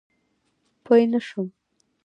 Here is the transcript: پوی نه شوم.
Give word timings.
پوی 0.83 1.03
نه 1.11 1.19
شوم. 1.27 1.47